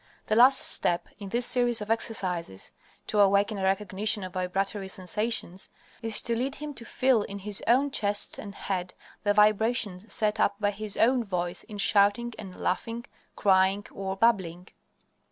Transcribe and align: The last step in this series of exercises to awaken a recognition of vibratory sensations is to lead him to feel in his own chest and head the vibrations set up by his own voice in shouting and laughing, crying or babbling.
The 0.25 0.35
last 0.35 0.61
step 0.61 1.09
in 1.19 1.29
this 1.29 1.45
series 1.45 1.79
of 1.79 1.91
exercises 1.91 2.71
to 3.05 3.19
awaken 3.19 3.59
a 3.59 3.63
recognition 3.63 4.23
of 4.23 4.33
vibratory 4.33 4.87
sensations 4.87 5.69
is 6.01 6.23
to 6.23 6.35
lead 6.35 6.55
him 6.55 6.73
to 6.73 6.85
feel 6.85 7.21
in 7.21 7.37
his 7.37 7.61
own 7.67 7.91
chest 7.91 8.39
and 8.39 8.55
head 8.55 8.95
the 9.21 9.35
vibrations 9.35 10.11
set 10.11 10.39
up 10.39 10.55
by 10.59 10.71
his 10.71 10.97
own 10.97 11.23
voice 11.23 11.63
in 11.65 11.77
shouting 11.77 12.33
and 12.39 12.55
laughing, 12.55 13.05
crying 13.35 13.85
or 13.93 14.17
babbling. 14.17 14.69